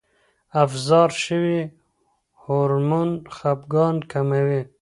[0.63, 1.57] افراز شوی
[2.41, 4.61] هورمون خپګان کموي.